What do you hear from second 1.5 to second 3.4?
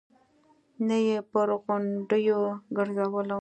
غونډيو ګرځولم.